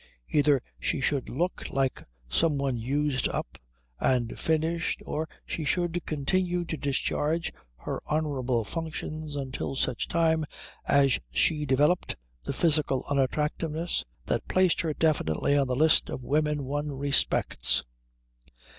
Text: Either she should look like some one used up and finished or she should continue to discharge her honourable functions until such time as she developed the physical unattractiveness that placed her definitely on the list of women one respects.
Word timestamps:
Either 0.29 0.59
she 0.79 0.99
should 0.99 1.29
look 1.29 1.69
like 1.69 2.01
some 2.27 2.57
one 2.57 2.75
used 2.75 3.27
up 3.27 3.59
and 3.99 4.39
finished 4.39 5.03
or 5.05 5.29
she 5.45 5.63
should 5.63 6.03
continue 6.07 6.65
to 6.65 6.75
discharge 6.75 7.53
her 7.75 8.01
honourable 8.09 8.63
functions 8.63 9.35
until 9.35 9.75
such 9.75 10.07
time 10.07 10.43
as 10.87 11.19
she 11.29 11.67
developed 11.67 12.15
the 12.41 12.51
physical 12.53 13.05
unattractiveness 13.11 14.03
that 14.25 14.47
placed 14.47 14.81
her 14.81 14.91
definitely 14.95 15.55
on 15.55 15.67
the 15.67 15.75
list 15.75 16.09
of 16.09 16.23
women 16.23 16.63
one 16.65 16.91
respects. 16.93 17.83